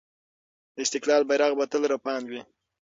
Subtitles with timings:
[0.75, 2.41] د استقلال بیرغ به تل رپاند وي.